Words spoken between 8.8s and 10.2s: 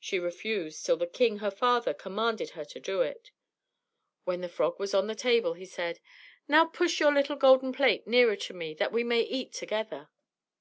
we may eat together."